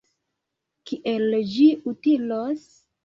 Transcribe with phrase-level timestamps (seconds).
[0.91, 2.65] Kiel ĝi utilos?